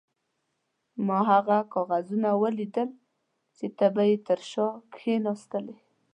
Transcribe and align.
ما 1.05 1.19
هغه 1.31 1.57
کاغذونه 1.73 2.29
ولیدل 2.43 2.89
چې 3.57 3.65
ته 3.77 3.85
به 3.93 4.03
یې 4.09 4.17
تر 4.27 4.39
شا 4.51 4.67
کښېناستلې. 4.93 5.77